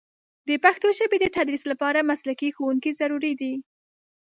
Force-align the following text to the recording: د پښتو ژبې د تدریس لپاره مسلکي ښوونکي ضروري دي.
د 0.47 0.49
پښتو 0.63 0.87
ژبې 0.99 1.17
د 1.21 1.25
تدریس 1.35 1.63
لپاره 1.71 2.07
مسلکي 2.11 2.49
ښوونکي 2.55 2.91
ضروري 2.99 3.33
دي. 3.41 3.53